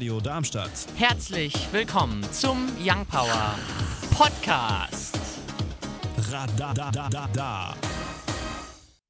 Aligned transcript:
Radio 0.00 0.18
Darmstadt. 0.18 0.86
Herzlich 0.96 1.52
willkommen 1.72 2.22
zum 2.32 2.70
Young 2.82 3.04
Power 3.04 3.54
Podcast. 4.16 5.18
Radadadada. 6.16 7.74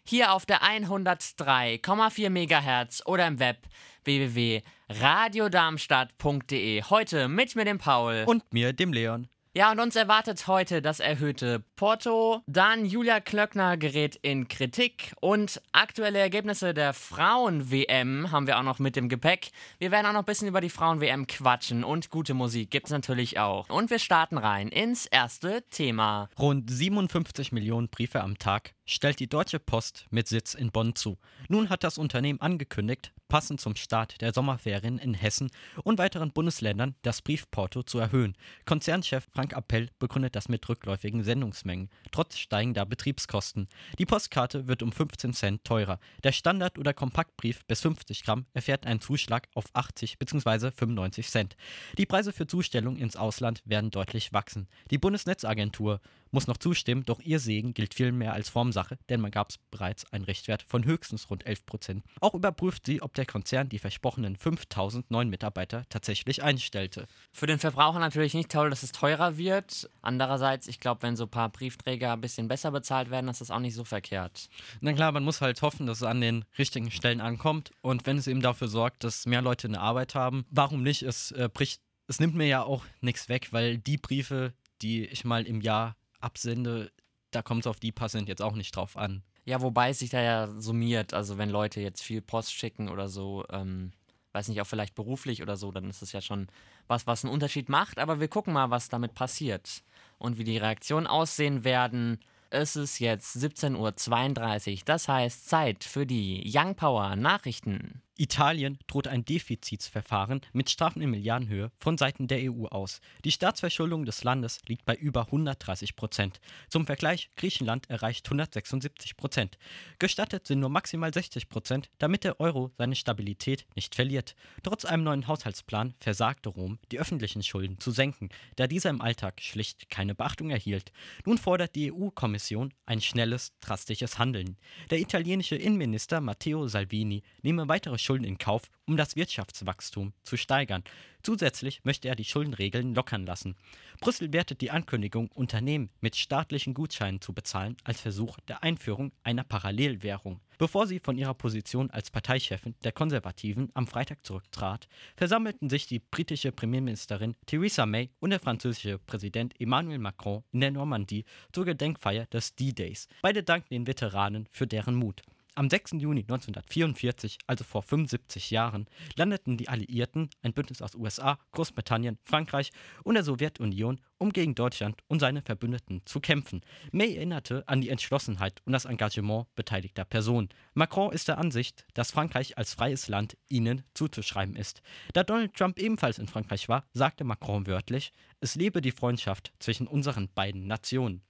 Hier 0.04 0.32
auf 0.32 0.46
der 0.46 0.62
103,4 0.62 2.28
MHz 2.28 3.02
oder 3.06 3.28
im 3.28 3.38
Web 3.38 3.68
www.radiodarmstadt.de. 4.02 6.82
Heute 6.82 7.28
mit 7.28 7.54
mir, 7.54 7.64
dem 7.64 7.78
Paul. 7.78 8.24
Und 8.26 8.52
mir, 8.52 8.72
dem 8.72 8.92
Leon. 8.92 9.28
Ja, 9.52 9.72
und 9.72 9.80
uns 9.80 9.96
erwartet 9.96 10.46
heute 10.46 10.80
das 10.80 11.00
erhöhte 11.00 11.64
Porto. 11.74 12.40
Dann 12.46 12.84
Julia 12.84 13.18
Klöckner 13.18 13.76
gerät 13.76 14.14
in 14.22 14.46
Kritik. 14.46 15.12
Und 15.20 15.60
aktuelle 15.72 16.20
Ergebnisse 16.20 16.72
der 16.72 16.92
Frauen-WM 16.92 18.30
haben 18.30 18.46
wir 18.46 18.60
auch 18.60 18.62
noch 18.62 18.78
mit 18.78 18.94
dem 18.94 19.08
Gepäck. 19.08 19.50
Wir 19.80 19.90
werden 19.90 20.06
auch 20.06 20.12
noch 20.12 20.20
ein 20.20 20.24
bisschen 20.24 20.46
über 20.46 20.60
die 20.60 20.70
Frauen-WM 20.70 21.26
quatschen. 21.26 21.82
Und 21.82 22.10
gute 22.10 22.32
Musik 22.32 22.70
gibt 22.70 22.86
es 22.86 22.92
natürlich 22.92 23.40
auch. 23.40 23.68
Und 23.68 23.90
wir 23.90 23.98
starten 23.98 24.38
rein 24.38 24.68
ins 24.68 25.06
erste 25.06 25.64
Thema. 25.70 26.28
Rund 26.38 26.70
57 26.70 27.50
Millionen 27.50 27.88
Briefe 27.88 28.20
am 28.20 28.38
Tag 28.38 28.74
stellt 28.86 29.18
die 29.18 29.28
Deutsche 29.28 29.58
Post 29.58 30.06
mit 30.10 30.28
Sitz 30.28 30.54
in 30.54 30.70
Bonn 30.70 30.94
zu. 30.94 31.18
Nun 31.48 31.70
hat 31.70 31.82
das 31.82 31.98
Unternehmen 31.98 32.40
angekündigt, 32.40 33.12
passend 33.30 33.60
zum 33.60 33.76
Start 33.76 34.20
der 34.20 34.34
Sommerferien 34.34 34.98
in 34.98 35.14
Hessen 35.14 35.50
und 35.84 35.96
weiteren 35.96 36.32
Bundesländern 36.32 36.96
das 37.00 37.22
Briefporto 37.22 37.82
zu 37.82 37.98
erhöhen. 37.98 38.36
Konzernchef 38.66 39.26
Frank 39.32 39.54
Appell 39.54 39.88
begründet 39.98 40.36
das 40.36 40.50
mit 40.50 40.68
rückläufigen 40.68 41.22
Sendungsmengen, 41.22 41.88
trotz 42.10 42.36
steigender 42.36 42.84
Betriebskosten. 42.84 43.68
Die 43.98 44.04
Postkarte 44.04 44.66
wird 44.66 44.82
um 44.82 44.92
15 44.92 45.32
Cent 45.32 45.64
teurer. 45.64 46.00
Der 46.24 46.32
Standard- 46.32 46.78
oder 46.78 46.92
Kompaktbrief 46.92 47.64
bis 47.66 47.80
50 47.80 48.24
Gramm 48.24 48.46
erfährt 48.52 48.84
einen 48.84 49.00
Zuschlag 49.00 49.48
auf 49.54 49.66
80 49.72 50.18
bzw. 50.18 50.72
95 50.72 51.28
Cent. 51.28 51.56
Die 51.96 52.06
Preise 52.06 52.32
für 52.32 52.48
Zustellung 52.48 52.96
ins 52.96 53.16
Ausland 53.16 53.62
werden 53.64 53.90
deutlich 53.92 54.32
wachsen. 54.32 54.68
Die 54.90 54.98
Bundesnetzagentur 54.98 56.00
muss 56.30 56.46
noch 56.46 56.56
zustimmen, 56.56 57.04
doch 57.04 57.20
ihr 57.20 57.40
Segen 57.40 57.74
gilt 57.74 57.94
viel 57.94 58.12
mehr 58.12 58.32
als 58.32 58.48
Formsache, 58.48 58.98
denn 59.08 59.20
man 59.20 59.30
gab 59.30 59.50
es 59.50 59.58
bereits 59.70 60.10
einen 60.12 60.24
Richtwert 60.24 60.62
von 60.62 60.84
höchstens 60.84 61.30
rund 61.30 61.46
11 61.46 61.66
Prozent. 61.66 62.04
Auch 62.20 62.34
überprüft 62.34 62.86
sie, 62.86 63.02
ob 63.02 63.14
der 63.14 63.26
Konzern 63.26 63.68
die 63.68 63.78
versprochenen 63.78 64.36
5000 64.36 65.10
neuen 65.10 65.28
Mitarbeiter 65.28 65.84
tatsächlich 65.88 66.42
einstellte. 66.42 67.06
Für 67.32 67.46
den 67.46 67.58
Verbraucher 67.58 67.98
natürlich 67.98 68.34
nicht 68.34 68.50
toll, 68.50 68.70
dass 68.70 68.82
es 68.82 68.92
teurer 68.92 69.36
wird. 69.36 69.88
Andererseits, 70.02 70.66
ich 70.66 70.80
glaube, 70.80 71.02
wenn 71.02 71.16
so 71.16 71.24
ein 71.24 71.30
paar 71.30 71.48
Briefträger 71.48 72.12
ein 72.12 72.20
bisschen 72.20 72.48
besser 72.48 72.70
bezahlt 72.70 73.10
werden, 73.10 73.28
ist 73.28 73.40
das 73.40 73.50
auch 73.50 73.58
nicht 73.58 73.74
so 73.74 73.84
verkehrt. 73.84 74.48
Na 74.80 74.92
klar, 74.92 75.12
man 75.12 75.24
muss 75.24 75.40
halt 75.40 75.60
hoffen, 75.62 75.86
dass 75.86 75.98
es 75.98 76.02
an 76.04 76.20
den 76.20 76.44
richtigen 76.58 76.90
Stellen 76.90 77.20
ankommt 77.20 77.70
und 77.80 78.06
wenn 78.06 78.18
es 78.18 78.26
eben 78.26 78.42
dafür 78.42 78.68
sorgt, 78.68 79.04
dass 79.04 79.26
mehr 79.26 79.42
Leute 79.42 79.68
eine 79.68 79.80
Arbeit 79.80 80.14
haben, 80.14 80.44
warum 80.50 80.82
nicht? 80.82 81.02
Es 81.02 81.32
äh, 81.32 81.48
bricht, 81.52 81.82
es 82.06 82.20
nimmt 82.20 82.34
mir 82.34 82.46
ja 82.46 82.62
auch 82.62 82.84
nichts 83.00 83.28
weg, 83.28 83.48
weil 83.52 83.78
die 83.78 83.96
Briefe, 83.96 84.52
die 84.82 85.04
ich 85.06 85.24
mal 85.24 85.46
im 85.46 85.60
Jahr 85.60 85.96
absende, 86.20 86.92
da 87.30 87.42
kommt 87.42 87.60
es 87.60 87.66
auf 87.66 87.80
die 87.80 87.92
passend 87.92 88.28
jetzt 88.28 88.42
auch 88.42 88.54
nicht 88.54 88.74
drauf 88.74 88.96
an. 88.96 89.22
Ja, 89.44 89.62
wobei 89.62 89.90
es 89.90 90.00
sich 90.00 90.10
da 90.10 90.20
ja 90.20 90.48
summiert. 90.60 91.14
Also 91.14 91.38
wenn 91.38 91.50
Leute 91.50 91.80
jetzt 91.80 92.02
viel 92.02 92.20
Post 92.20 92.52
schicken 92.52 92.88
oder 92.88 93.08
so, 93.08 93.44
ähm, 93.50 93.92
weiß 94.32 94.48
nicht, 94.48 94.60
auch 94.60 94.66
vielleicht 94.66 94.94
beruflich 94.94 95.42
oder 95.42 95.56
so, 95.56 95.72
dann 95.72 95.88
ist 95.88 96.02
es 96.02 96.12
ja 96.12 96.20
schon 96.20 96.48
was, 96.86 97.06
was 97.06 97.24
einen 97.24 97.32
Unterschied 97.32 97.68
macht. 97.68 97.98
Aber 97.98 98.20
wir 98.20 98.28
gucken 98.28 98.52
mal, 98.52 98.70
was 98.70 98.88
damit 98.88 99.14
passiert 99.14 99.82
und 100.18 100.38
wie 100.38 100.44
die 100.44 100.58
Reaktionen 100.58 101.06
aussehen 101.06 101.64
werden. 101.64 102.18
Es 102.50 102.76
ist 102.76 102.98
jetzt 102.98 103.36
17.32 103.36 104.72
Uhr, 104.72 104.78
das 104.84 105.08
heißt 105.08 105.48
Zeit 105.48 105.84
für 105.84 106.04
die 106.04 106.42
Young 106.52 106.74
Power 106.74 107.16
Nachrichten. 107.16 108.02
Italien 108.20 108.78
droht 108.86 109.08
ein 109.08 109.24
Defizitsverfahren 109.24 110.42
mit 110.52 110.68
Strafen 110.68 111.00
in 111.00 111.08
Milliardenhöhe 111.08 111.72
von 111.78 111.96
Seiten 111.96 112.28
der 112.28 112.52
EU 112.52 112.66
aus. 112.66 113.00
Die 113.24 113.32
Staatsverschuldung 113.32 114.04
des 114.04 114.24
Landes 114.24 114.58
liegt 114.66 114.84
bei 114.84 114.94
über 114.94 115.22
130 115.22 115.96
Prozent. 115.96 116.38
Zum 116.68 116.84
Vergleich, 116.84 117.30
Griechenland 117.36 117.88
erreicht 117.88 118.26
176 118.26 119.16
Prozent. 119.16 119.56
Gestattet 119.98 120.46
sind 120.46 120.60
nur 120.60 120.68
maximal 120.68 121.14
60 121.14 121.48
Prozent, 121.48 121.88
damit 121.96 122.24
der 122.24 122.40
Euro 122.40 122.72
seine 122.76 122.94
Stabilität 122.94 123.64
nicht 123.74 123.94
verliert. 123.94 124.36
Trotz 124.62 124.84
einem 124.84 125.04
neuen 125.04 125.26
Haushaltsplan 125.26 125.94
versagte 125.98 126.50
Rom, 126.50 126.78
die 126.92 127.00
öffentlichen 127.00 127.42
Schulden 127.42 127.80
zu 127.80 127.90
senken, 127.90 128.28
da 128.56 128.66
dieser 128.66 128.90
im 128.90 129.00
Alltag 129.00 129.40
schlicht 129.40 129.88
keine 129.88 130.14
Beachtung 130.14 130.50
erhielt. 130.50 130.92
Nun 131.24 131.38
fordert 131.38 131.74
die 131.74 131.90
EU-Kommission 131.90 132.74
ein 132.84 133.00
schnelles, 133.00 133.54
drastisches 133.60 134.18
Handeln. 134.18 134.58
Der 134.90 135.00
italienische 135.00 135.56
Innenminister 135.56 136.20
Matteo 136.20 136.68
Salvini 136.68 137.22
nehme 137.40 137.66
weitere 137.66 137.96
Schulden 137.96 138.09
in 138.16 138.38
Kauf, 138.38 138.70
um 138.86 138.96
das 138.96 139.16
Wirtschaftswachstum 139.16 140.12
zu 140.22 140.36
steigern. 140.36 140.84
Zusätzlich 141.22 141.80
möchte 141.84 142.08
er 142.08 142.16
die 142.16 142.24
Schuldenregeln 142.24 142.94
lockern 142.94 143.26
lassen. 143.26 143.56
Brüssel 144.00 144.32
wertet 144.32 144.60
die 144.60 144.70
Ankündigung, 144.70 145.30
Unternehmen 145.32 145.90
mit 146.00 146.16
staatlichen 146.16 146.74
Gutscheinen 146.74 147.20
zu 147.20 147.32
bezahlen, 147.32 147.76
als 147.84 148.00
Versuch 148.00 148.38
der 148.48 148.62
Einführung 148.62 149.12
einer 149.22 149.44
Parallelwährung. 149.44 150.40
Bevor 150.58 150.86
sie 150.86 150.98
von 150.98 151.16
ihrer 151.16 151.34
Position 151.34 151.90
als 151.90 152.10
Parteichefin 152.10 152.74
der 152.84 152.92
Konservativen 152.92 153.70
am 153.74 153.86
Freitag 153.86 154.26
zurücktrat, 154.26 154.88
versammelten 155.16 155.70
sich 155.70 155.86
die 155.86 156.00
britische 156.00 156.52
Premierministerin 156.52 157.34
Theresa 157.46 157.86
May 157.86 158.10
und 158.20 158.30
der 158.30 158.40
französische 158.40 158.98
Präsident 158.98 159.58
Emmanuel 159.58 159.98
Macron 159.98 160.44
in 160.52 160.60
der 160.60 160.70
Normandie 160.70 161.24
zur 161.52 161.64
Gedenkfeier 161.64 162.26
des 162.26 162.56
D-Days. 162.56 163.08
Beide 163.22 163.42
danken 163.42 163.72
den 163.72 163.86
Veteranen 163.86 164.48
für 164.50 164.66
deren 164.66 164.96
Mut. 164.96 165.22
Am 165.60 165.68
6. 165.68 165.96
Juni 165.98 166.22
1944, 166.22 167.36
also 167.46 167.64
vor 167.64 167.82
75 167.82 168.50
Jahren, 168.50 168.86
landeten 169.14 169.58
die 169.58 169.68
Alliierten, 169.68 170.30
ein 170.40 170.54
Bündnis 170.54 170.80
aus 170.80 170.94
USA, 170.94 171.38
Großbritannien, 171.50 172.16
Frankreich 172.22 172.70
und 173.04 173.12
der 173.12 173.24
Sowjetunion, 173.24 174.00
um 174.16 174.32
gegen 174.32 174.54
Deutschland 174.54 175.02
und 175.06 175.20
seine 175.20 175.42
Verbündeten 175.42 176.00
zu 176.06 176.18
kämpfen. 176.18 176.62
May 176.92 177.14
erinnerte 177.14 177.62
an 177.68 177.82
die 177.82 177.90
Entschlossenheit 177.90 178.62
und 178.64 178.72
das 178.72 178.86
Engagement 178.86 179.54
beteiligter 179.54 180.06
Personen. 180.06 180.48
Macron 180.72 181.12
ist 181.12 181.28
der 181.28 181.36
Ansicht, 181.36 181.84
dass 181.92 182.10
Frankreich 182.10 182.56
als 182.56 182.72
freies 182.72 183.08
Land 183.08 183.36
ihnen 183.50 183.82
zuzuschreiben 183.92 184.56
ist. 184.56 184.80
Da 185.12 185.24
Donald 185.24 185.52
Trump 185.52 185.78
ebenfalls 185.78 186.18
in 186.18 186.26
Frankreich 186.26 186.70
war, 186.70 186.86
sagte 186.94 187.24
Macron 187.24 187.66
wörtlich, 187.66 188.14
es 188.40 188.54
lebe 188.54 188.80
die 188.80 188.92
Freundschaft 188.92 189.52
zwischen 189.58 189.86
unseren 189.86 190.30
beiden 190.32 190.66
Nationen. 190.66 191.20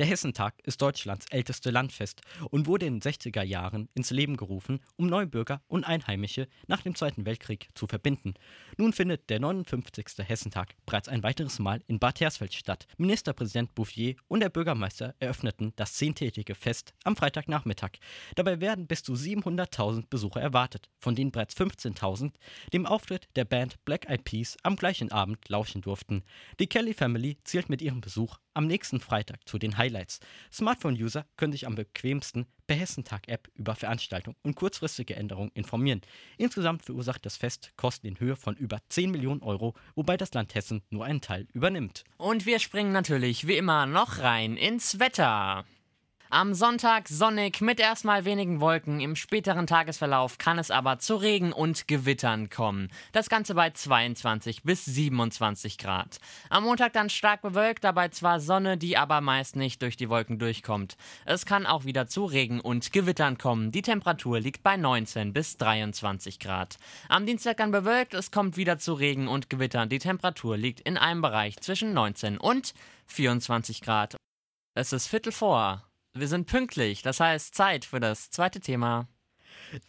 Der 0.00 0.06
Hessentag 0.06 0.54
ist 0.64 0.80
Deutschlands 0.80 1.26
älteste 1.28 1.70
Landfest 1.70 2.22
und 2.48 2.66
wurde 2.66 2.86
in 2.86 3.00
den 3.00 3.12
60er 3.12 3.42
Jahren 3.42 3.90
ins 3.92 4.08
Leben 4.08 4.38
gerufen, 4.38 4.80
um 4.96 5.08
Neubürger 5.08 5.60
und 5.68 5.84
Einheimische 5.84 6.48
nach 6.66 6.80
dem 6.80 6.94
Zweiten 6.94 7.26
Weltkrieg 7.26 7.68
zu 7.74 7.86
verbinden. 7.86 8.32
Nun 8.78 8.94
findet 8.94 9.28
der 9.28 9.40
59. 9.40 10.26
Hessentag 10.26 10.74
bereits 10.86 11.08
ein 11.08 11.22
weiteres 11.22 11.58
Mal 11.58 11.82
in 11.86 11.98
Bad 11.98 12.18
Hersfeld 12.18 12.54
statt. 12.54 12.86
Ministerpräsident 12.96 13.74
Bouffier 13.74 14.14
und 14.26 14.40
der 14.40 14.48
Bürgermeister 14.48 15.14
eröffneten 15.18 15.74
das 15.76 15.92
zehntägige 15.92 16.54
Fest 16.54 16.94
am 17.04 17.14
Freitagnachmittag. 17.14 17.98
Dabei 18.36 18.58
werden 18.62 18.86
bis 18.86 19.02
zu 19.02 19.12
700.000 19.12 20.06
Besucher 20.08 20.40
erwartet, 20.40 20.88
von 20.98 21.14
denen 21.14 21.30
bereits 21.30 21.54
15.000 21.58 22.32
dem 22.72 22.86
Auftritt 22.86 23.28
der 23.36 23.44
Band 23.44 23.84
Black 23.84 24.08
Eyed 24.08 24.24
Peas 24.24 24.56
am 24.62 24.76
gleichen 24.76 25.12
Abend 25.12 25.46
lauschen 25.50 25.82
durften. 25.82 26.22
Die 26.58 26.68
Kelly 26.68 26.94
Family 26.94 27.36
zählt 27.44 27.68
mit 27.68 27.82
ihrem 27.82 28.00
Besuch 28.00 28.38
am 28.54 28.66
nächsten 28.66 29.00
Freitag 29.00 29.48
zu 29.48 29.58
den 29.58 29.78
Highlights. 29.78 30.20
Smartphone-User 30.52 31.26
können 31.36 31.52
sich 31.52 31.66
am 31.66 31.74
bequemsten 31.74 32.46
per 32.66 32.76
Hessentag-App 32.76 33.48
über 33.54 33.74
Veranstaltungen 33.74 34.36
und 34.42 34.54
kurzfristige 34.54 35.16
Änderungen 35.16 35.50
informieren. 35.54 36.00
Insgesamt 36.36 36.84
verursacht 36.84 37.26
das 37.26 37.36
Fest 37.36 37.72
Kosten 37.76 38.06
in 38.06 38.20
Höhe 38.20 38.36
von 38.36 38.56
über 38.56 38.78
10 38.88 39.10
Millionen 39.10 39.42
Euro, 39.42 39.74
wobei 39.94 40.16
das 40.16 40.32
Land 40.34 40.54
Hessen 40.54 40.82
nur 40.90 41.04
einen 41.04 41.20
Teil 41.20 41.46
übernimmt. 41.52 42.04
Und 42.16 42.46
wir 42.46 42.58
springen 42.58 42.92
natürlich 42.92 43.46
wie 43.46 43.56
immer 43.56 43.86
noch 43.86 44.18
rein 44.18 44.56
ins 44.56 44.98
Wetter. 44.98 45.64
Am 46.32 46.54
Sonntag 46.54 47.08
sonnig 47.08 47.60
mit 47.60 47.80
erstmal 47.80 48.24
wenigen 48.24 48.60
Wolken. 48.60 49.00
Im 49.00 49.16
späteren 49.16 49.66
Tagesverlauf 49.66 50.38
kann 50.38 50.60
es 50.60 50.70
aber 50.70 51.00
zu 51.00 51.16
Regen 51.16 51.52
und 51.52 51.88
Gewittern 51.88 52.48
kommen. 52.48 52.86
Das 53.10 53.28
Ganze 53.28 53.56
bei 53.56 53.70
22 53.70 54.62
bis 54.62 54.84
27 54.84 55.76
Grad. 55.76 56.20
Am 56.48 56.62
Montag 56.62 56.92
dann 56.92 57.10
stark 57.10 57.42
bewölkt, 57.42 57.82
dabei 57.82 58.10
zwar 58.10 58.38
Sonne, 58.38 58.78
die 58.78 58.96
aber 58.96 59.20
meist 59.20 59.56
nicht 59.56 59.82
durch 59.82 59.96
die 59.96 60.08
Wolken 60.08 60.38
durchkommt. 60.38 60.96
Es 61.24 61.46
kann 61.46 61.66
auch 61.66 61.84
wieder 61.84 62.06
zu 62.06 62.26
Regen 62.26 62.60
und 62.60 62.92
Gewittern 62.92 63.36
kommen. 63.36 63.72
Die 63.72 63.82
Temperatur 63.82 64.38
liegt 64.38 64.62
bei 64.62 64.76
19 64.76 65.32
bis 65.32 65.56
23 65.56 66.38
Grad. 66.38 66.76
Am 67.08 67.26
Dienstag 67.26 67.56
dann 67.56 67.72
bewölkt, 67.72 68.14
es 68.14 68.30
kommt 68.30 68.56
wieder 68.56 68.78
zu 68.78 68.92
Regen 68.92 69.26
und 69.26 69.50
Gewittern. 69.50 69.88
Die 69.88 69.98
Temperatur 69.98 70.56
liegt 70.56 70.78
in 70.78 70.96
einem 70.96 71.22
Bereich 71.22 71.58
zwischen 71.58 71.92
19 71.92 72.38
und 72.38 72.72
24 73.06 73.80
Grad. 73.80 74.14
Es 74.76 74.92
ist 74.92 75.08
Viertel 75.08 75.32
vor. 75.32 75.89
Wir 76.12 76.26
sind 76.26 76.46
pünktlich, 76.46 77.02
das 77.02 77.20
heißt 77.20 77.54
Zeit 77.54 77.84
für 77.84 78.00
das 78.00 78.30
zweite 78.30 78.58
Thema. 78.58 79.06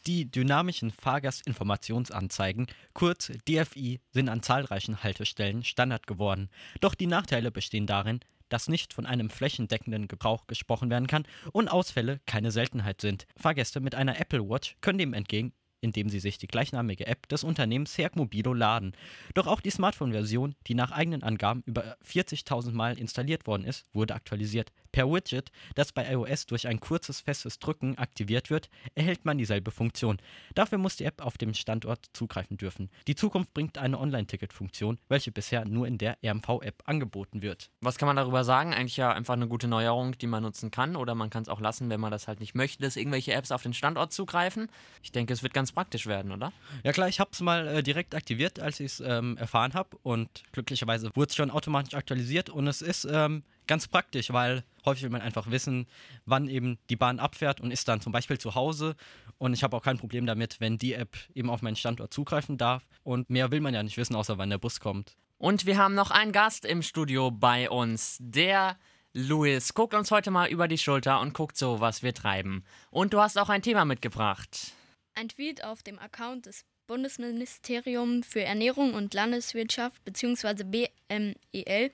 Die 0.06 0.30
dynamischen 0.30 0.92
Fahrgastinformationsanzeigen, 0.92 2.68
kurz 2.94 3.32
DFI, 3.50 4.00
sind 4.12 4.30
an 4.30 4.44
zahlreichen 4.44 5.04
Haltestellen 5.04 5.64
Standard 5.64 6.06
geworden. 6.06 6.50
Doch 6.80 6.94
die 6.94 7.08
Nachteile 7.08 7.50
bestehen 7.50 7.88
darin, 7.88 8.20
dass 8.50 8.68
nicht 8.68 8.94
von 8.94 9.08
einem 9.08 9.32
flächendeckenden 9.32 10.08
Gebrauch 10.08 10.46
gesprochen 10.46 10.92
werden 10.92 11.08
kann 11.08 11.26
und 11.54 11.70
Ausfälle 11.70 12.20
keine 12.28 12.52
Seltenheit 12.52 13.02
sind. 13.02 13.26
Fahrgäste 13.36 13.80
mit 13.80 13.96
einer 13.96 14.20
Apple 14.20 14.48
Watch 14.48 14.76
können 14.82 15.00
dem 15.00 15.14
entgegen 15.14 15.54
indem 15.82 16.10
sie 16.10 16.20
sich 16.20 16.38
die 16.38 16.48
gleichnamige 16.48 17.08
App 17.08 17.28
des 17.28 17.44
Unternehmens 17.44 17.98
Mobilo 18.14 18.54
laden. 18.54 18.96
Doch 19.34 19.48
auch 19.48 19.62
die 19.62 19.72
Smartphone-Version, 19.72 20.56
die 20.68 20.76
nach 20.76 20.92
eigenen 20.92 21.24
Angaben 21.24 21.64
über 21.66 21.98
40.000 22.06 22.72
Mal 22.72 22.98
installiert 22.98 23.48
worden 23.48 23.66
ist, 23.66 23.86
wurde 23.92 24.16
aktualisiert. 24.16 24.72
Per 24.92 25.10
Widget, 25.12 25.52
das 25.76 25.92
bei 25.92 26.12
iOS 26.12 26.46
durch 26.46 26.68
ein 26.68 26.80
kurzes 26.80 27.22
festes 27.22 27.60
Drücken 27.60 27.98
aktiviert 27.98 28.50
wird, 28.50 28.70
erhält 28.96 29.26
man 29.26 29.38
dieselbe 29.38 29.72
Funktion. 29.72 30.18
Dafür 30.56 30.78
muss 30.78 30.98
die 30.98 31.06
App 31.06 31.22
auf 31.22 31.38
dem 31.38 31.54
Standort 31.54 32.10
zugreifen 32.14 32.58
dürfen. 32.58 32.90
Die 33.08 33.16
Zukunft 33.16 33.54
bringt 33.54 33.78
eine 33.78 34.00
Online-Ticket-Funktion, 34.00 35.00
welche 35.08 35.32
bisher 35.32 35.66
nur 35.66 35.88
in 35.88 35.98
der 35.98 36.18
RMV-App 36.24 36.84
angeboten 36.86 37.42
wird. 37.42 37.70
Was 37.82 37.98
kann 37.98 38.08
man 38.08 38.16
darüber 38.16 38.44
sagen? 38.44 38.74
Eigentlich 38.74 38.98
ja 38.98 39.12
einfach 39.14 39.34
eine 39.34 39.48
gute 39.48 39.68
Neuerung, 39.68 40.18
die 40.18 40.28
man 40.28 40.44
nutzen 40.44 40.72
kann 40.72 40.96
oder 40.96 41.16
man 41.16 41.30
kann 41.30 41.44
es 41.44 41.50
auch 41.50 41.62
lassen, 41.62 41.90
wenn 41.90 42.00
man 42.00 42.12
das 42.12 42.28
halt 42.28 42.40
nicht 42.40 42.56
möchte, 42.56 42.82
dass 42.84 42.96
irgendwelche 42.96 43.34
Apps 43.34 43.52
auf 43.52 43.64
den 43.64 43.74
Standort 43.74 44.12
zugreifen. 44.14 44.70
Ich 45.02 45.12
denke, 45.12 45.34
es 45.34 45.44
wird 45.44 45.54
ganz 45.54 45.72
praktisch 45.72 46.06
werden, 46.06 46.32
oder? 46.32 46.52
Ja 46.84 46.92
klar, 46.92 47.08
ich 47.08 47.20
habe 47.20 47.32
es 47.34 47.40
mal 47.42 47.68
äh, 47.68 47.84
direkt 47.84 48.16
aktiviert, 48.16 48.60
als 48.60 48.80
ich 48.80 48.94
es 48.94 49.00
ähm, 49.00 49.38
erfahren 49.38 49.74
habe 49.74 49.98
und 50.04 50.44
glücklicherweise 50.52 51.12
wurde 51.16 51.30
es 51.30 51.36
schon 51.36 51.52
automatisch 51.52 51.94
aktualisiert 51.94 52.50
und 52.50 52.68
es 52.68 52.82
ist 52.82 53.08
ähm, 53.10 53.44
ganz 53.72 53.88
praktisch, 53.88 54.34
weil 54.34 54.66
häufig 54.84 55.04
will 55.04 55.12
man 55.12 55.22
einfach 55.22 55.50
wissen, 55.50 55.88
wann 56.26 56.50
eben 56.50 56.78
die 56.90 56.98
Bahn 56.98 57.20
abfährt 57.20 57.62
und 57.62 57.72
ist 57.72 57.88
dann 57.88 58.02
zum 58.02 58.12
Beispiel 58.12 58.38
zu 58.38 58.54
Hause. 58.54 58.98
Und 59.38 59.54
ich 59.54 59.64
habe 59.64 59.78
auch 59.78 59.82
kein 59.82 59.98
Problem 59.98 60.26
damit, 60.26 60.60
wenn 60.60 60.78
die 60.78 60.92
App 60.92 61.16
eben 61.34 61.50
auf 61.50 61.62
meinen 61.62 61.78
Standort 61.78 62.14
zugreifen 62.14 62.58
darf. 62.58 62.84
Und 63.04 63.30
mehr 63.30 63.50
will 63.50 63.62
man 63.62 63.74
ja 63.74 63.82
nicht 63.82 63.96
wissen, 63.96 64.14
außer 64.14 64.38
wann 64.38 64.50
der 64.50 64.58
Bus 64.58 64.82
kommt. 64.82 65.16
Und 65.38 65.66
wir 65.66 65.78
haben 65.78 65.96
noch 65.96 66.12
einen 66.12 66.34
Gast 66.34 66.66
im 66.66 66.82
Studio 66.82 67.32
bei 67.32 67.70
uns. 67.70 68.18
Der 68.20 68.76
Louis 69.14 69.74
guckt 69.74 69.94
uns 69.94 70.12
heute 70.12 70.32
mal 70.32 70.50
über 70.50 70.68
die 70.68 70.78
Schulter 70.78 71.22
und 71.22 71.34
guckt 71.34 71.56
so, 71.56 71.80
was 71.80 72.04
wir 72.04 72.14
treiben. 72.14 72.66
Und 72.90 73.14
du 73.14 73.22
hast 73.22 73.40
auch 73.40 73.48
ein 73.48 73.62
Thema 73.62 73.86
mitgebracht. 73.86 74.74
Ein 75.16 75.30
Tweet 75.30 75.64
auf 75.64 75.82
dem 75.82 75.98
Account 75.98 76.46
des 76.46 76.66
Bundesministerium 76.92 78.22
für 78.22 78.42
Ernährung 78.42 78.94
und 78.96 79.14
Landeswirtschaft 79.14 80.04
bzw. 80.04 80.66
BMEL 80.66 81.92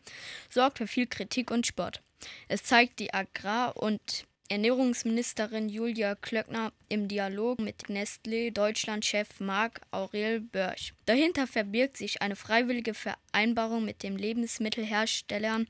sorgt 0.50 0.80
für 0.80 0.88
viel 0.88 1.06
Kritik 1.06 1.52
und 1.52 1.68
Spott. 1.68 2.02
Es 2.48 2.64
zeigt 2.64 2.98
die 2.98 3.14
Agrar- 3.14 3.78
und 3.78 4.26
Ernährungsministerin 4.50 5.70
Julia 5.70 6.16
Klöckner 6.16 6.72
im 6.90 7.08
Dialog 7.08 7.60
mit 7.60 7.90
Nestlé 7.90 8.52
Deutschland-Chef 8.52 9.40
Marc 9.40 9.82
Aurel 9.92 10.40
Börsch. 10.40 10.96
Dahinter 11.06 11.46
verbirgt 11.46 11.96
sich 11.96 12.24
eine 12.24 12.36
freiwillige 12.36 12.96
Vereinbarung 12.96 13.86
mit 13.86 14.02
den 14.02 14.18
Lebensmittelherstellern, 14.18 15.68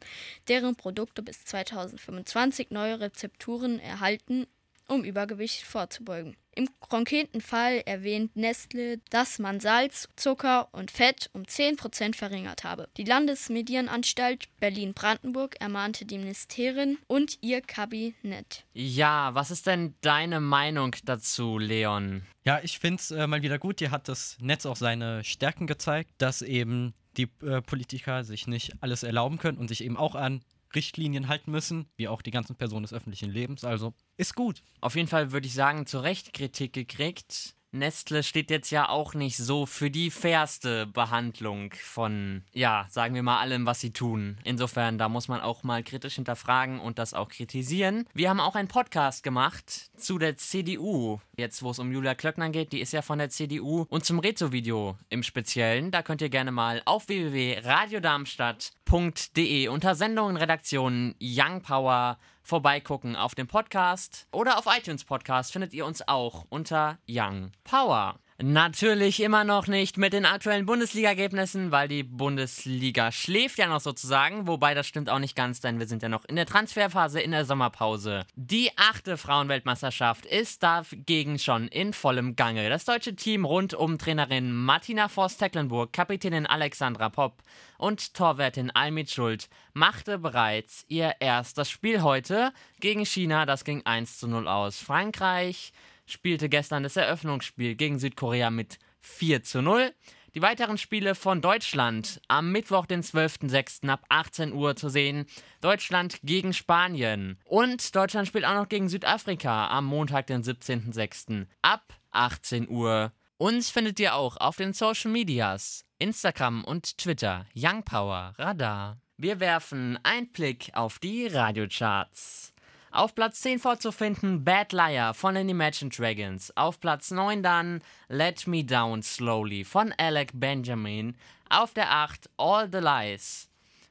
deren 0.48 0.78
Produkte 0.78 1.22
bis 1.22 1.44
2025 1.44 2.72
neue 2.72 3.02
Rezepturen 3.02 3.82
erhalten, 3.82 4.48
um 4.88 5.04
Übergewicht 5.04 5.64
vorzubeugen. 5.64 6.36
Im 6.58 6.70
konkreten 6.80 7.40
Fall 7.40 7.84
erwähnt 7.86 8.36
Nestle, 8.36 8.98
dass 9.12 9.38
man 9.38 9.60
Salz, 9.60 10.10
Zucker 10.16 10.70
und 10.72 10.90
Fett 10.90 11.30
um 11.34 11.44
10% 11.44 12.16
verringert 12.16 12.64
habe. 12.64 12.90
Die 12.98 13.04
Landesmedienanstalt 13.04 14.48
Berlin-Brandenburg 14.60 15.62
ermahnte 15.62 16.06
die 16.06 16.18
Ministerin 16.18 16.98
und 17.06 17.38
ihr 17.42 17.62
Kabinett. 17.62 18.66
Ja, 18.74 19.36
was 19.36 19.52
ist 19.52 19.68
denn 19.68 19.94
deine 20.02 20.40
Meinung 20.40 20.96
dazu, 21.06 21.60
Leon? 21.60 22.24
Ja, 22.44 22.60
ich 22.64 22.80
finde 22.80 23.02
es 23.02 23.12
äh, 23.12 23.28
mal 23.28 23.44
wieder 23.44 23.60
gut. 23.60 23.78
Hier 23.78 23.92
hat 23.92 24.08
das 24.08 24.36
Netz 24.40 24.66
auch 24.66 24.78
seine 24.78 25.24
Stärken 25.24 25.68
gezeigt, 25.68 26.10
dass 26.18 26.42
eben 26.42 26.96
die 27.18 27.30
äh, 27.44 27.62
Politiker 27.62 28.24
sich 28.24 28.48
nicht 28.48 28.74
alles 28.82 29.04
erlauben 29.04 29.38
können 29.38 29.60
und 29.60 29.68
sich 29.68 29.84
eben 29.84 29.98
auch 29.98 30.16
an 30.16 30.42
Richtlinien 30.78 31.28
halten 31.28 31.50
müssen, 31.50 31.88
wie 31.96 32.08
auch 32.08 32.22
die 32.22 32.30
ganzen 32.30 32.56
Personen 32.56 32.84
des 32.84 32.94
öffentlichen 32.94 33.32
Lebens. 33.32 33.64
Also 33.64 33.96
ist 34.16 34.36
gut. 34.36 34.62
Auf 34.80 34.96
jeden 34.96 35.08
Fall 35.08 35.32
würde 35.32 35.48
ich 35.48 35.56
sagen, 35.56 35.88
zu 35.88 35.98
Recht 35.98 36.34
Kritik 36.34 36.74
gekriegt. 36.74 37.56
Nestle 37.72 38.24
steht 38.24 38.50
jetzt 38.50 38.72
ja 38.72 38.90
auch 38.90 39.14
nicht 39.14 39.38
so 39.38 39.66
für 39.66 39.92
die 39.92 40.10
fairste 40.10 40.88
Behandlung 40.88 41.74
von, 41.82 42.44
ja, 42.54 42.88
sagen 42.90 43.14
wir 43.16 43.24
mal 43.24 43.40
allem, 43.40 43.66
was 43.66 43.82
sie 43.82 43.92
tun. 43.92 44.38
Insofern, 44.44 44.98
da 44.98 45.10
muss 45.10 45.28
man 45.28 45.42
auch 45.42 45.64
mal 45.64 45.84
kritisch 45.84 46.16
hinterfragen 46.16 46.80
und 46.80 46.98
das 46.98 47.14
auch 47.14 47.28
kritisieren. 47.30 48.08
Wir 48.14 48.30
haben 48.30 48.40
auch 48.40 48.56
einen 48.56 48.70
Podcast 48.70 49.24
gemacht 49.24 49.92
zu 49.98 50.18
der 50.18 50.38
CDU. 50.38 51.20
Jetzt, 51.36 51.62
wo 51.62 51.72
es 51.72 51.80
um 51.80 51.92
Julia 51.92 52.16
Klöckner 52.16 52.50
geht, 52.50 52.72
die 52.72 52.80
ist 52.82 52.94
ja 52.94 53.02
von 53.02 53.20
der 53.20 53.30
CDU. 53.30 53.86
Und 53.90 54.06
zum 54.06 54.20
Rezo-Video 54.20 54.98
im 55.10 55.24
Speziellen, 55.24 55.92
da 55.92 56.04
könnt 56.04 56.22
ihr 56.22 56.30
gerne 56.30 56.52
mal 56.52 56.82
auf 56.86 57.10
www.radiodarmstadt.de 57.10 59.68
unter 59.68 59.96
Sendungen, 59.96 60.38
Redaktionen, 60.38 61.16
Young 61.22 61.62
Power 61.62 62.18
vorbeigucken 62.48 63.18
auf 63.18 63.36
dem 63.36 63.46
Podcast 63.46 64.26
oder 64.32 64.58
auf 64.58 64.68
iTunes 64.68 65.04
Podcast 65.04 65.52
findet 65.52 65.74
ihr 65.74 65.86
uns 65.86 66.08
auch 66.08 66.46
unter 66.48 66.98
Young 67.06 67.52
Power. 67.66 68.20
Natürlich 68.40 69.20
immer 69.24 69.44
noch 69.44 69.66
nicht 69.66 69.98
mit 69.98 70.14
den 70.14 70.28
aktuellen 70.28 70.68
Bundesliga-Ergebnissen, 70.68 71.72
weil 71.72 71.88
die 71.88 72.04
Bundesliga 72.04 73.12
schläft 73.12 73.58
ja 73.58 73.66
noch 73.66 73.80
sozusagen. 73.80 74.46
Wobei 74.46 74.76
das 74.76 74.86
stimmt 74.86 75.10
auch 75.10 75.18
nicht 75.18 75.36
ganz, 75.36 75.60
denn 75.60 75.80
wir 75.80 75.88
sind 75.88 76.04
ja 76.04 76.10
noch 76.10 76.24
in 76.26 76.36
der 76.36 76.46
Transferphase 76.46 77.20
in 77.20 77.32
der 77.32 77.46
Sommerpause. 77.46 78.28
Die 78.36 78.70
achte 78.76 79.18
Frauenweltmeisterschaft 79.18 80.28
ist 80.28 80.62
dagegen 80.62 81.40
schon 81.40 81.68
in 81.68 81.94
vollem 81.94 82.36
Gange. 82.36 82.70
Das 82.70 82.86
deutsche 82.86 83.16
Team 83.16 83.44
rund 83.44 83.74
um 83.74 83.98
Trainerin 83.98 84.54
Martina 84.54 85.08
Voss-Tecklenburg, 85.08 85.92
Kapitänin 85.92 86.46
Alexandra 86.46 87.10
Popp 87.10 87.42
und 87.80 88.14
Torwärtin 88.14 88.70
Almid 88.70 89.10
Schuld 89.10 89.50
machte 89.74 90.20
bereits 90.20 90.86
ihr 90.90 91.16
erstes 91.20 91.72
Spiel 91.72 92.04
heute 92.04 92.54
gegen 92.82 93.04
China. 93.04 93.48
Das 93.48 93.64
ging 93.64 93.84
1 93.84 94.20
zu 94.20 94.28
0 94.28 94.48
aus. 94.48 94.78
Frankreich 94.78 95.74
spielte 96.08 96.50
gestern 96.50 96.82
das 96.82 96.96
Eröffnungsspiel 96.96 97.76
gegen 97.76 98.00
Südkorea 98.00 98.50
mit 98.50 98.80
4 99.02 99.44
zu 99.44 99.62
0. 99.62 99.94
Die 100.34 100.42
weiteren 100.42 100.78
Spiele 100.78 101.16
von 101.16 101.42
Deutschland 101.42 102.22
am 102.28 102.52
Mittwoch, 102.52 102.86
den 102.86 103.02
12.06. 103.02 103.90
ab 103.90 104.06
18 104.10 104.54
Uhr 104.54 104.76
zu 104.76 104.90
sehen. 104.90 105.26
Deutschland 105.62 106.20
gegen 106.24 106.54
Spanien. 106.54 107.40
Und 107.46 107.96
Deutschland 107.96 108.28
spielt 108.28 108.46
auch 108.46 108.54
noch 108.54 108.70
gegen 108.70 108.90
Südafrika 108.90 109.68
am 109.70 109.86
Montag, 109.86 110.28
den 110.28 110.44
17.06. 110.44 111.48
ab 111.62 111.94
18 112.12 112.70
Uhr. 112.70 113.12
Uns 113.38 113.70
findet 113.70 114.00
ihr 114.00 114.16
auch 114.16 114.38
auf 114.38 114.58
den 114.58 114.74
Social 114.74 115.12
Medias, 115.12 115.86
Instagram 116.00 116.64
und 116.64 116.98
Twitter, 116.98 117.46
Young 117.56 117.84
Power 117.84 118.34
Radar. 118.38 119.00
Wir 119.18 119.40
werfen 119.40 119.98
einen 120.04 120.32
Blick 120.32 120.72
auf 120.74 121.00
die 121.00 121.28
Radiocharts. 121.28 122.54
Auf 122.92 123.14
Platz 123.16 123.42
10 123.42 123.60
vorzufinden 123.60 124.44
Bad 124.44 124.72
Liar 124.72 125.14
von 125.14 125.36
den 125.36 125.50
Imagine 125.50 125.90
Dragons. 125.90 126.56
Auf 126.56 126.80
Platz 126.80 127.12
9 127.12 127.44
dann 127.44 127.82
Let 128.08 128.48
Me 128.48 128.64
Down 128.64 129.04
Slowly 129.04 129.66
von 129.66 129.94
Alec 129.98 130.32
Benjamin. 130.34 131.18
Auf 131.50 131.74
der 131.74 131.92
8 131.92 132.30
All 132.38 132.70
the 132.72 132.80
Lies 132.80 133.50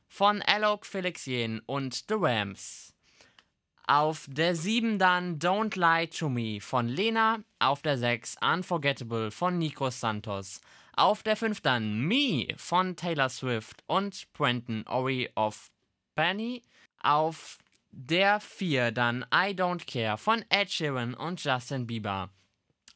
von 0.09 0.41
Alok 0.43 0.87
Felixien 0.87 1.61
und 1.67 2.05
The 2.09 2.15
Rams. 2.19 2.95
Auf 3.87 4.27
der 4.29 4.57
7 4.57 4.99
dann 4.99 5.39
Don't 5.39 5.79
Lie 5.79 6.09
to 6.09 6.31
Me 6.31 6.61
von 6.61 6.89
Lena. 6.89 7.41
Auf 7.59 7.83
der 7.83 7.99
6 7.99 8.37
Unforgettable 8.41 9.31
von 9.31 9.59
Nico 9.59 9.91
Santos. 9.91 10.63
Auf 10.97 11.23
der 11.23 11.37
5 11.37 11.61
dann 11.61 12.01
Me 12.01 12.49
von 12.57 12.97
Taylor 12.97 13.29
Swift 13.29 13.85
und 13.87 14.33
Brenton 14.33 14.85
Ori 14.89 15.31
of 15.37 15.71
Penny. 16.15 16.63
Auf 17.03 17.59
der 17.91 18.41
4 18.41 18.93
dann 18.93 19.25
I 19.33 19.55
Don't 19.55 19.87
Care 19.87 20.19
von 20.19 20.45
Ed 20.49 20.71
Sheeran 20.71 21.15
und 21.15 21.43
Justin 21.43 21.87
Bieber. 21.87 22.31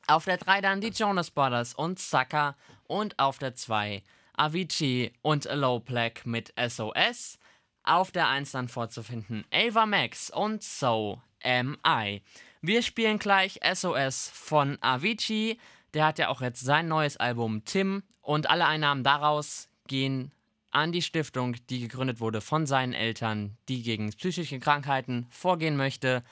Auf 0.07 0.25
der 0.25 0.39
3 0.39 0.61
dann 0.61 0.81
die 0.81 0.89
Jonas 0.89 1.31
Brothers 1.31 1.75
und 1.75 1.99
Sucker. 1.99 2.57
Und 2.87 3.19
auf 3.19 3.39
der 3.39 3.55
2 3.55 4.03
Avicii 4.37 5.13
und 5.23 5.45
Low 5.45 5.81
Black 5.81 6.27
mit 6.27 6.53
SOS. 6.59 7.39
Auf 7.85 8.11
der 8.11 8.29
1 8.29 8.53
dann 8.53 8.69
vorzufinden 8.69 9.45
Ava 9.53 9.87
Max 9.87 10.31
und 10.31 10.63
So 10.63 11.21
Am 11.43 11.79
I. 11.87 12.23
Wir 12.61 12.83
spielen 12.83 13.19
gleich 13.19 13.61
SOS 13.73 14.31
von 14.35 14.79
Avicii. 14.81 15.59
Der 15.95 16.07
hat 16.07 16.19
ja 16.19 16.29
auch 16.29 16.41
jetzt 16.41 16.61
sein 16.61 16.89
neues 16.89 17.17
Album 17.17 17.65
Tim. 17.65 18.03
Und 18.21 18.51
alle 18.51 18.67
Einnahmen 18.67 19.03
daraus 19.03 19.69
gehen 19.87 20.33
an 20.71 20.93
die 20.93 21.03
Stiftung, 21.03 21.57
die 21.69 21.81
gegründet 21.81 22.21
wurde 22.21 22.41
von 22.41 22.67
seinen 22.67 22.93
Eltern, 22.93 23.57
die 23.69 23.83
gegen 23.83 24.11
psychische 24.11 24.59
Krankheiten 24.61 25.27
vorgehen 25.31 25.77
möchte. 25.77 26.23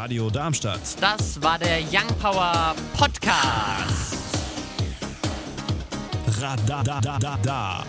Radio 0.00 0.30
Darmstadt. 0.30 0.80
Das 1.00 1.42
war 1.42 1.58
der 1.58 1.80
Young 1.80 2.06
Power 2.22 2.76
Podcast. 2.96 4.16
Radadadada. 6.40 7.84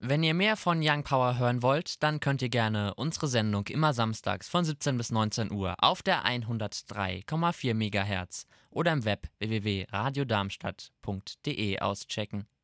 Wenn 0.00 0.22
ihr 0.22 0.32
mehr 0.32 0.56
von 0.56 0.80
Young 0.82 1.04
Power 1.04 1.38
hören 1.38 1.62
wollt, 1.62 2.02
dann 2.02 2.20
könnt 2.20 2.40
ihr 2.40 2.48
gerne 2.48 2.94
unsere 2.94 3.28
Sendung 3.28 3.66
immer 3.66 3.92
samstags 3.92 4.48
von 4.48 4.64
17 4.64 4.96
bis 4.96 5.10
19 5.10 5.52
Uhr 5.52 5.74
auf 5.76 6.02
der 6.02 6.24
103,4 6.24 7.74
MHz 7.74 8.46
oder 8.70 8.92
im 8.92 9.04
Web 9.04 9.28
www.radiodarmstadt.de 9.40 11.80
auschecken. 11.80 12.46